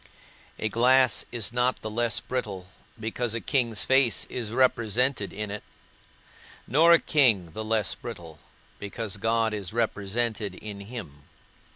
A 0.57 0.67
glass 0.67 1.25
is 1.31 1.53
not 1.53 1.83
the 1.83 1.89
less 1.91 2.19
brittle, 2.21 2.65
because 2.99 3.35
a 3.35 3.39
king's 3.39 3.83
face 3.83 4.25
is 4.31 4.51
represented 4.51 5.31
in 5.31 5.51
it; 5.51 5.61
nor 6.65 6.91
a 6.93 6.99
king 6.99 7.51
the 7.51 7.63
less 7.63 7.93
brittle, 7.93 8.39
because 8.79 9.17
God 9.17 9.53
is 9.53 9.73
represented 9.73 10.55
in 10.55 10.79
him. 10.79 11.25